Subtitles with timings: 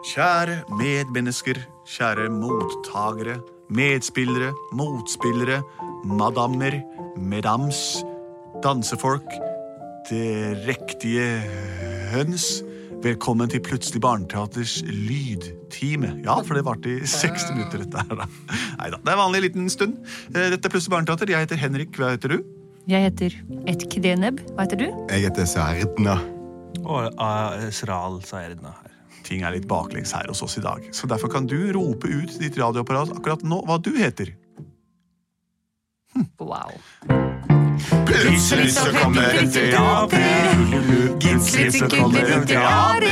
[0.00, 3.34] Kjære medmennesker, kjære mottagere,
[3.68, 5.58] medspillere, motspillere,
[6.08, 6.78] madammer,
[7.20, 8.00] medams,
[8.64, 9.28] dansefolk,
[10.08, 11.26] drektige
[12.14, 12.46] høns.
[13.04, 16.14] Velkommen til Plutselig barneteaters lydtime.
[16.24, 18.28] Ja, for det varte i 60 minutter, dette her, da.
[18.80, 19.98] Neida, det er vanlig liten stund.
[20.34, 21.32] Eh, Dette er Plutselig barneteater.
[21.32, 21.96] Jeg heter Henrik.
[22.00, 22.44] Hva heter du?
[22.88, 23.36] Jeg heter
[23.68, 24.40] Etkdeneb.
[24.52, 24.86] Hva heter du?
[25.12, 26.16] Jeg heter Serdna.
[26.84, 28.89] Og uh, Sral Saerdna her.
[29.26, 32.38] Ting er litt baklengs her hos oss i dag, så derfor kan du rope ut
[32.40, 34.34] ditt radioapparat akkurat nå hva du heter.
[36.38, 36.72] Wow.
[38.06, 40.18] Plutselig så kommer et teater.
[41.20, 43.08] Plutselig så kommer et teater.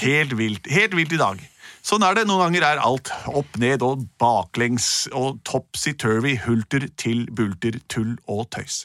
[0.00, 0.66] Helt vilt.
[0.70, 1.50] Helt vilt i dag.
[1.82, 2.26] Sånn er det.
[2.28, 8.48] Noen ganger er alt opp ned og baklengs og topsy-turvy, hulter til bulter, tull og
[8.54, 8.84] tøys.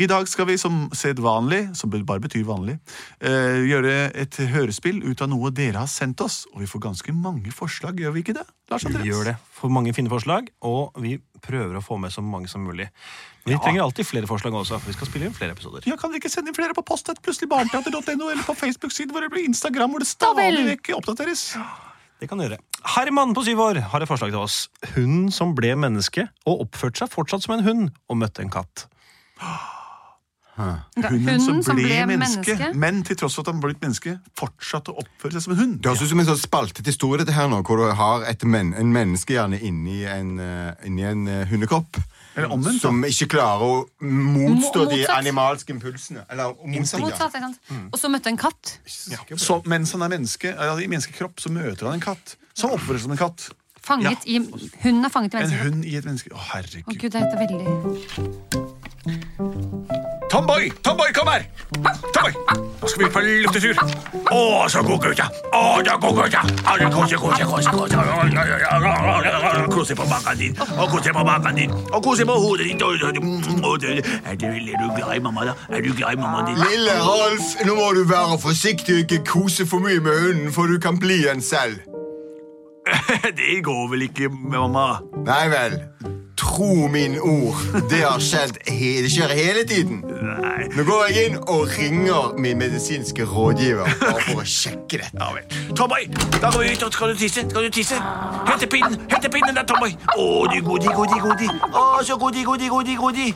[0.00, 2.78] I dag skal vi som sedvanlig, som bare betyr vanlig,
[3.20, 6.46] eh, gjøre et hørespill ut av noe dere har sendt oss.
[6.54, 8.46] Og vi får ganske mange forslag, gjør vi ikke det?
[8.70, 9.36] Lars Vi gjør det.
[9.52, 12.88] Får mange fine forslag, og vi prøver å få med så mange som mulig.
[13.44, 15.82] Vi vi trenger alltid flere forslag også, for vi skal spille inn flere episoder.
[15.86, 19.34] Ja, Kan dere ikke sende inn flere på post plutseligbarneteater.no eller på Facebook-siden vår eller
[19.34, 21.52] på Instagram, hvor det stadig vekk oppdateres?
[22.22, 22.60] Det kan gjøre.
[22.94, 24.68] Herman på syv år har et forslag til oss.
[24.94, 28.84] Hun som ble menneske og oppførte seg fortsatt som en hund og møtte en katt.
[30.52, 35.32] Hunden, som, ble, menneske, men til tross for at han ble menneske, fortsatte å oppføre
[35.32, 35.78] seg som en hund.
[35.80, 38.44] Det høres ut som en sånn spaltet historie dette her nå, hvor du har et
[38.44, 41.96] men en menneskehjerne inni en, eh, inni en eh, hundekropp.
[42.36, 42.80] Omvendt.
[42.80, 46.24] Som ikke klarer å motstå Mo- de animalske impulsene.
[46.32, 47.00] Eller motsatt.
[47.00, 47.34] Motsatt,
[47.68, 47.88] mm.
[47.92, 48.78] Og så møtte en katt.
[48.88, 52.98] Så, mens han er menneske, ja, i menneskekropp, så møter han en katt som oppfører
[53.00, 53.40] seg som en katt.
[53.82, 54.38] Fanget i,
[54.84, 55.66] hunden er fanget i menneskekropp.
[55.66, 56.28] En hund i et menneske.
[56.32, 56.96] Å, Å herregud.
[56.96, 57.62] gud, det heter veldig
[60.32, 60.72] Tomboy!
[60.82, 61.42] Tomboy, kom her!
[62.14, 62.32] Tomboy!
[62.80, 63.76] Nå skal vi på luftetur.
[64.32, 65.26] Å, så god gutta!
[65.52, 66.40] Å, så god gutta!
[66.40, 66.40] ja.
[66.40, 67.96] Å, det Kose, kose, kose, kose.
[69.74, 72.80] Kose på magen din, og kose på magen din, og kose på hodet ditt.
[74.24, 75.56] Er du, er du glad i mamma, da?
[75.68, 76.56] Er du glad i mamma din?
[76.64, 80.64] Lille Rolf, nå må du være forsiktig og ikke kose for mye med hunden, for
[80.64, 81.84] du kan bli en selv.
[83.36, 84.96] Det går vel ikke, mamma?
[85.28, 85.76] Nei vel.
[86.36, 87.58] Tro min ord.
[87.90, 90.00] Det har skjedd he det skjer hele tiden.
[90.02, 90.68] Nei.
[90.72, 95.18] Nå går jeg inn og ringer min medisinske rådgiver bare for å sjekke dette.
[95.18, 95.46] Ja vel.
[95.76, 97.44] Tomboy, da går vi ut, og skal du tisse?
[97.50, 97.98] Skal du tisse?
[98.48, 99.96] Hente pinnen, hente pinnen der, Tomboy.
[100.16, 101.50] Å, du godi, godi, godi.
[101.70, 103.28] Å, så godi, godi, godi, godi.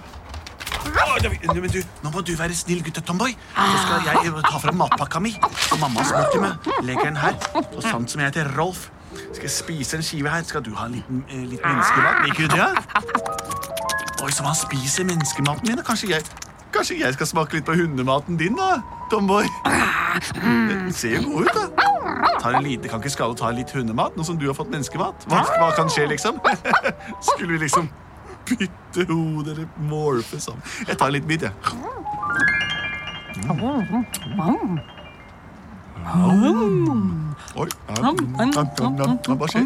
[0.86, 3.34] Men du, nå må du være snill gutte, Tomboy.
[3.56, 5.34] Så skal jeg ta fram matpakka mi.
[5.42, 6.70] Og mamma har smurt meg.
[6.86, 7.38] Legger den her.
[7.74, 8.88] Og sånn som jeg heter Rolf,
[9.32, 10.42] skal jeg spise en skive her.
[10.42, 12.14] Skal du ha litt, eh, litt menneskemat?
[12.26, 12.66] Liker du det?
[14.22, 15.82] Oi, som han spiser menneskematen min.
[15.84, 16.22] Kanskje jeg,
[16.72, 18.80] kanskje jeg skal smake litt på hundematen din, da,
[19.10, 19.44] Tomboy?
[20.40, 21.66] Den ser jo god ut, da.
[22.40, 24.70] Tar en lite, kan ikke skade å ta litt hundemat, nå som du har fått
[24.72, 25.14] menneskemat.
[25.30, 26.40] Hva, hva kan skje, liksom?
[27.28, 27.88] Skulle vi liksom
[28.46, 30.62] bytte hode eller morfe sammen?
[30.88, 31.52] Jeg tar en liten bit, jeg.
[37.56, 37.68] Oi.
[37.96, 39.64] Hva skjer?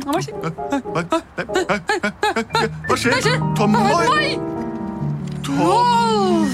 [2.87, 3.39] Hva skjer?
[3.59, 4.39] Tomboy!
[5.43, 6.47] Tom!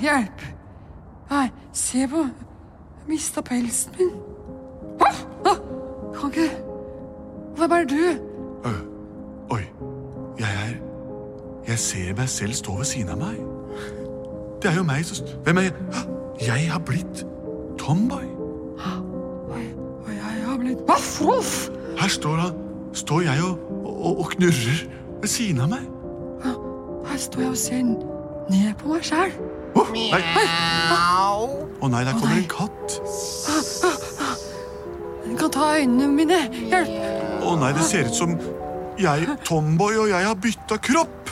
[0.00, 0.40] hjelp!
[1.30, 4.10] Nei, se på Jeg mista pelsen min.
[6.20, 6.50] Kan ikke
[7.56, 8.27] Hvem er du?
[8.64, 9.62] Oi,
[10.38, 10.74] jeg er
[11.68, 13.36] Jeg ser meg selv stå ved siden av meg.
[14.62, 15.72] Det er jo meg som Hvem er jeg?
[16.46, 17.26] Jeg har blitt
[17.78, 18.24] Tomboy.
[19.48, 21.20] Og jeg har blitt Voff!
[21.20, 21.68] Voff!
[21.98, 22.58] Her står han.
[22.92, 24.82] Står jeg og, og, og knurrer
[25.20, 25.84] ved siden av meg.
[27.08, 29.32] Her står jeg og ser ned på meg sjæl.
[29.94, 30.22] Nei.
[31.78, 32.98] Å nei, der kommer en katt.
[35.24, 36.40] Den kan ta øynene mine.
[36.70, 37.17] Hjelp!
[37.38, 38.34] Å nei, det ser ut som
[38.98, 41.30] jeg, Tomboy og jeg har bytta kropp.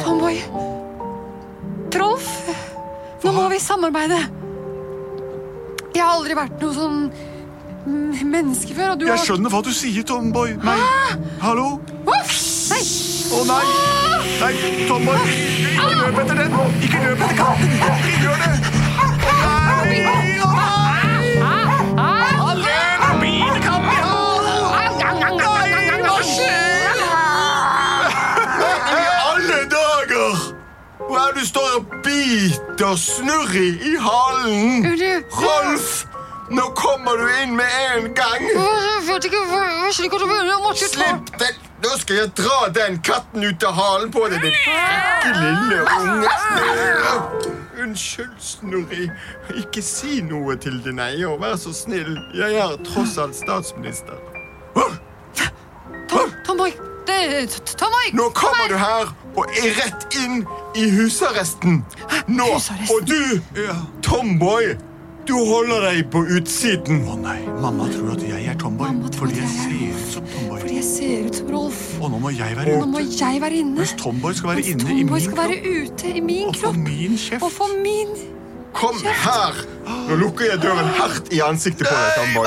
[0.00, 0.38] Tomboy.
[1.92, 2.30] Trolf.
[3.20, 4.20] Nå må vi samarbeide.
[5.90, 7.02] Jeg har aldri vært noe sånn
[7.84, 10.56] menneske før, og du Jeg har skjønner hva du sier, Tomboy.
[10.64, 10.78] Nei.
[11.42, 11.68] Hallo?
[12.08, 12.36] Voff!
[12.70, 12.82] Nei!
[13.34, 13.62] Å nei!
[14.40, 14.52] Nei,
[14.88, 15.38] Tomboy!
[15.68, 16.60] Ikke løp etter den!
[16.80, 17.78] Ikke løp etter katten!
[17.80, 18.69] Ikke gjør det!
[31.40, 34.84] Du står og biter Snurri i halen.
[35.32, 36.04] Rolf,
[36.52, 38.44] nå kommer du inn med en gang.
[38.44, 40.50] Jeg vet ikke jeg visste hva du mener.
[40.50, 41.62] Jeg måtte ta Slipp den.
[41.80, 46.34] Nå skal jeg dra den katten ut av halen på deg, din frekke lille unge.
[47.80, 49.08] Unnskyld, Snurri.
[49.62, 51.40] Ikke si noe til din eier.
[51.40, 52.18] Vær så snill.
[52.36, 54.20] Jeg er tross alt statsminister.
[56.50, 56.58] Tom,
[57.06, 60.40] T- Nå kommer du her og er rett inn
[60.78, 61.84] i husarresten.
[62.26, 62.90] Nå, Husarresten?
[62.90, 63.40] Og du,
[64.02, 64.72] Tomboy,
[65.28, 67.04] du holder deg på utsiden.
[67.06, 70.26] Å nei, mamma tror at jeg er Tomboy fordi jeg jeg er ser ut som
[70.32, 70.60] Tomboy.
[70.64, 71.80] Fordi jeg ser ut som Rolf.
[72.00, 73.76] Og nå må jeg være Nå må jeg være inne.
[73.78, 75.46] Mens Tomboy skal være Mens inne i min skal kropp.
[75.46, 76.82] være ute i min Og få kropp.
[76.88, 77.42] min kjeft.
[77.46, 78.10] Og få min
[78.74, 79.62] Kom her.
[80.10, 82.46] Nå lukker jeg døren hardt i ansiktet på deg, Tomboy.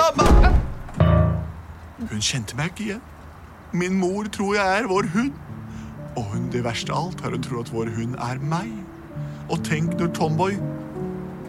[2.12, 3.02] Hun kjente meg ikke igjen.
[3.74, 5.32] Min mor tror jeg er vår hund.
[6.16, 8.70] Og hun, det verste av alt har hun tror at vår hund er meg.
[9.50, 10.60] Og tenk når Tomboy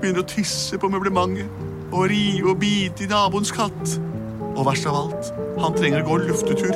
[0.00, 3.98] begynner å tisse på møblementet og rive og bite i naboens katt.
[4.54, 5.30] Og verst av alt,
[5.60, 6.72] han trenger å gå luftetur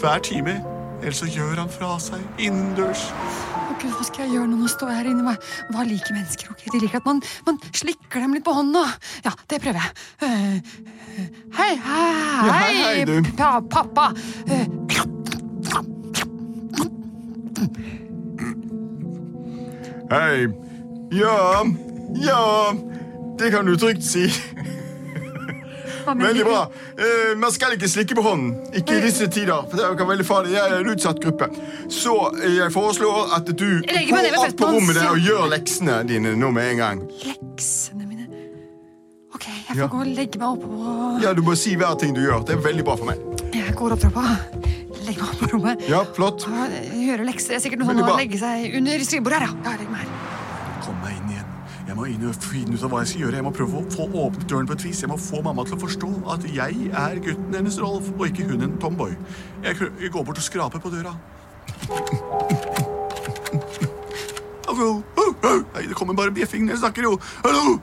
[0.00, 0.58] hver time,
[1.02, 3.08] ellers så gjør han fra seg innendørs.
[3.80, 4.56] Gud, Hva skal jeg gjøre nå?
[4.60, 5.24] Nå står jeg her inne.
[5.26, 5.48] meg.
[5.74, 6.50] hva liker mennesker?
[6.52, 6.64] ok?
[6.72, 8.84] De liker at man, man slikker dem litt på hånda.
[9.26, 9.90] Ja, det prøver jeg.
[10.22, 10.56] Uh,
[11.58, 12.06] hei, hei,
[12.50, 13.20] hei, hei, du.
[13.36, 14.10] Pa, pappa.
[14.48, 14.66] Uh,
[20.06, 20.46] Hei.
[21.10, 21.64] Ja,
[22.14, 22.72] ja,
[23.38, 24.28] det kan du trygt si.
[26.14, 26.60] Veldig bra.
[26.98, 28.52] Eh, man skal ikke slikke på hånden.
[28.74, 29.66] Ikke i disse tider.
[29.70, 30.52] for det kan være veldig farlig.
[30.56, 31.48] Jeg er en utsatt gruppe.
[31.92, 36.02] Så eh, jeg foreslår at du legger går opp på rommet der og gjør leksene
[36.08, 37.02] dine nå med en gang.
[37.26, 38.28] Leksene mine.
[39.36, 39.86] Ok, jeg får Ja.
[39.92, 42.44] gå og legge meg oppå Ja, Du må si hver ting du gjør.
[42.46, 43.20] Det er veldig bra for meg.
[43.54, 44.24] Jeg går opp trappa.
[45.06, 45.84] Legger meg opp på rommet.
[45.88, 46.46] Ja, flott.
[46.46, 47.54] Hører lekser.
[47.54, 49.70] Det er sikkert noe sånn å legge seg under skrivebordet her, ja.
[49.70, 49.76] ja.
[49.82, 50.35] Legg meg her.
[51.96, 53.36] Jeg må inn og finne ut av hva jeg skal gjøre.
[53.38, 54.98] Jeg må prøve å få åpnet døren på et vis.
[55.00, 58.44] Jeg må få mamma til å forstå at jeg er gutten hennes Rolf, og ikke
[58.50, 59.14] hun en Tomboy.
[59.64, 59.80] Jeg,
[60.12, 61.14] går bort og skraper på døra.
[65.72, 67.16] Nei, det kommer bare bjeffing når jeg snakker, jo.
[67.46, 67.78] Hallo?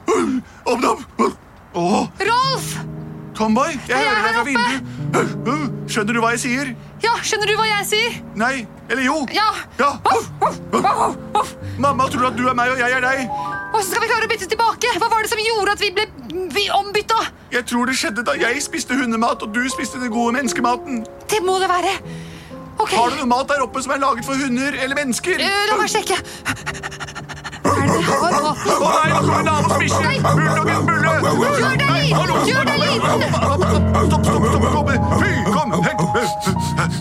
[0.75, 1.25] Åpne opp!
[1.74, 2.06] Oh.
[2.21, 2.69] Rolf!
[3.33, 5.89] Tomboy, jeg jeg er hører deg fra vinduet.
[5.89, 6.69] Skjønner du hva jeg sier?
[7.01, 8.21] Ja, skjønner du hva jeg sier?
[8.38, 9.18] Nei, eller jo.
[9.33, 9.50] Ja.
[9.81, 9.95] Ja.
[11.81, 13.52] Mamma tror at du er meg, og jeg er deg.
[13.73, 14.89] Hvordan skal vi klare å bytte tilbake?
[15.01, 16.05] Hva var det som gjorde at vi ble
[16.53, 17.17] vi ombytta?
[17.55, 21.01] Jeg tror det skjedde da jeg spiste hundemat, og du spiste den gode menneskematen.
[21.29, 21.95] Det må det være.
[22.77, 22.97] Okay.
[22.97, 25.41] Har du noe mat der oppe som er laget for hunder eller mennesker?
[25.41, 26.21] Uh, la meg sjekke.
[26.21, 27.33] Er?
[27.63, 30.09] Å nei, nå kommer naboens bikkje!
[30.21, 31.13] Bulldoggen Bulle!
[31.23, 32.29] Gjør deg liten!
[32.49, 33.25] Gjør deg liten!
[33.33, 34.65] Stopp, stopp, stopp!
[34.73, 34.87] Kom!
[35.17, 35.69] Fy, kom!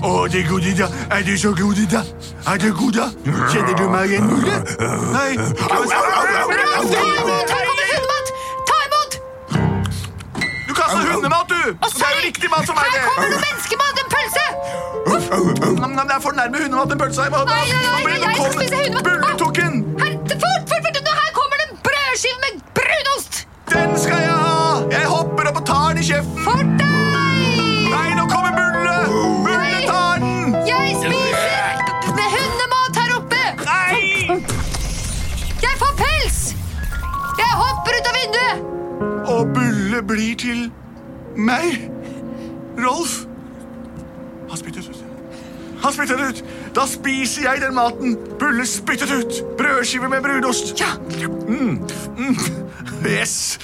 [0.02, 0.88] Å, det er god idé.
[1.12, 2.02] Er du så god da?
[2.52, 3.06] Er du god da?
[3.52, 4.56] Kjenner du meg igjen, Bulle?
[5.12, 6.61] Nei.
[6.90, 7.50] Ta imot!
[7.52, 8.26] Her kommer hundemat!
[8.68, 9.12] Ta imot!
[10.68, 11.60] Du kasta hundemat, du!
[11.82, 13.42] Og Det er jo riktig mat som er Her kommer det det.
[13.46, 13.94] menneskemat!
[14.02, 14.44] En pølse!
[15.14, 15.26] Uff.
[16.02, 17.22] Det er for nærme hundemat en pølse.
[17.22, 19.04] Jeg må ha Nei, nei, nei, det jeg skal spise hundemat.
[19.08, 19.74] Bulle tok den!
[20.02, 20.12] Her,
[20.44, 21.12] fort, fort, fort!
[21.22, 23.32] Her kommer det en brødskive med brunost!
[23.74, 24.56] Den skal jeg ha!
[24.96, 26.42] Jeg hopper opp og tar den i kjeften.
[26.46, 26.81] For
[40.12, 40.66] blir til
[41.36, 41.88] meg.
[42.78, 43.24] Rolf.
[44.50, 44.98] Han spyttet ut.
[45.82, 46.44] Han spyttet ut.
[46.76, 49.40] Da spiser jeg den maten Bulle spyttet ut.
[49.58, 50.74] Brødskive med brunost.
[50.80, 50.92] Ja,
[51.48, 51.80] Mm.
[52.18, 52.36] Mm.
[53.06, 53.58] Yes.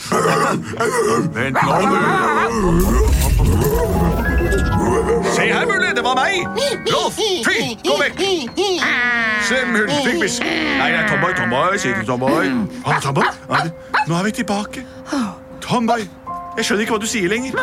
[1.35, 3.09] Vent nå, Bulle.
[5.35, 5.89] Se her, Bulle.
[5.97, 6.47] Det var meg.
[6.95, 8.21] Rolf, fy, gå vekk.
[9.49, 9.91] Slem hund.
[10.05, 10.41] Fikkbiss.
[10.41, 11.33] Nei, det er Tomboy.
[11.39, 12.51] Tomboy, sier du Tomboy.
[12.87, 13.25] Ah, Tomboy.
[13.51, 13.65] Ah,
[14.09, 14.85] Nå er vi tilbake.
[15.61, 16.05] Tomboy,
[16.59, 17.55] jeg skjønner ikke hva du sier lenger.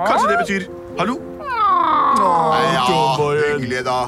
[0.00, 1.20] Kanskje det betyr hallo?
[2.20, 2.90] Ja,
[3.54, 4.00] hyggelig, da.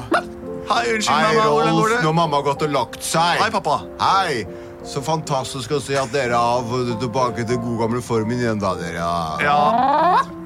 [0.67, 1.47] Hei, unnskyld, Hei, mamma.
[1.53, 2.01] Hvordan går det?
[2.03, 3.39] Når mamma har gått og lagt seg.
[3.41, 3.79] Hei, pappa.
[4.01, 4.43] Hei.
[4.83, 8.73] Så fantastisk å se at dere har fått tilbake til god gamle formen igjen, da,
[8.75, 8.99] dere.
[8.99, 9.59] Ja, Ja,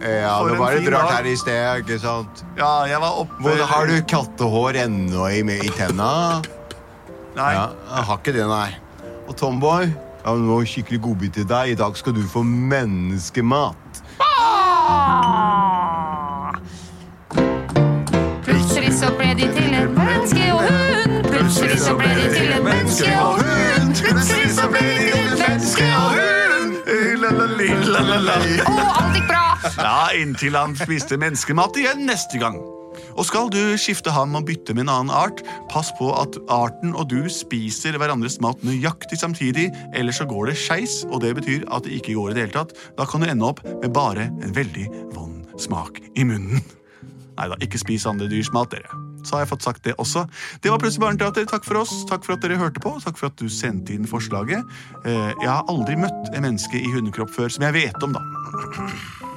[0.06, 2.44] ja For det var litt rart her i sted, ikke sant?
[2.60, 6.12] ja, jeg var oppe Hvor, har du kattehår ennå i, i tenna?
[7.38, 7.54] Nei.
[7.58, 8.70] Ja, jeg har ikke det, nei.
[9.26, 9.90] Og Tomboy,
[10.28, 11.70] jeg har noe skikkelig godbit til deg.
[11.72, 14.02] I dag skal du få menneskemat.
[18.44, 21.16] Plutselig så ble de til en menneske og hund.
[21.32, 23.96] Plutselig så ble de til en menneske og hund.
[24.04, 26.76] Plutselig så ble de til en menneske og hund.
[28.68, 29.46] Og alt gikk bra.
[29.80, 32.60] Ja, inntil han spiste menneskemat igjen neste gang.
[33.18, 36.94] Og skal du skifte ham og bytte med en annen art, pass på at arten
[36.94, 41.66] og du spiser hverandres mat nøyaktig samtidig, ellers så går det skeis, og det betyr
[41.74, 42.76] at det ikke går i det hele tatt.
[43.00, 46.62] Da kan du ende opp med bare en veldig vond smak i munnen.
[47.38, 48.90] Nei da, ikke spis andre dyrs mat, dere.
[49.26, 50.24] Så har jeg fått sagt det også.
[50.64, 51.46] Det var Plutselig barneteater.
[51.50, 51.94] Takk for oss.
[52.10, 52.96] Takk for at dere hørte på.
[53.04, 54.64] Takk for at du sendte inn forslaget.
[55.04, 59.37] Eh, Jeg har aldri møtt en menneske i hundekropp før, som jeg vet om, da.